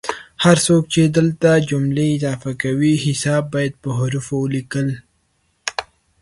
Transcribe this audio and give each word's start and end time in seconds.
هر 0.43 0.57
څوک 0.67 0.83
چې 0.93 1.01
دلته 1.17 1.49
جملې 1.69 2.07
اضافه 2.17 2.51
کوي 2.61 2.93
حساب 3.05 3.43
باید 3.53 3.73
په 3.83 3.89
حوفو 3.97 4.37
ولیکي 4.43 4.83